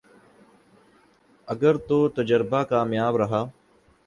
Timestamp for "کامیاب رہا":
2.63-3.43